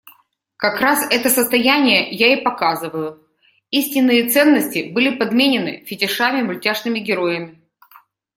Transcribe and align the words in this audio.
Как 0.57 0.81
раз 0.81 1.05
это 1.11 1.29
состояние 1.29 2.09
я 2.09 2.33
и 2.33 2.41
показываю, 2.43 3.23
истинные 3.69 4.27
ценности 4.31 4.89
были 4.91 5.15
подменены 5.15 5.85
фетишами, 5.85 6.41
мультяшными 6.41 6.97
героями. 6.97 7.61